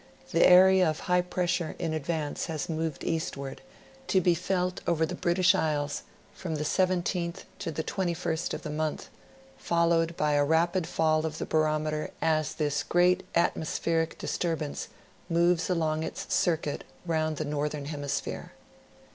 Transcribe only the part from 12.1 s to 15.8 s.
as this great atmos pheric disturbance moves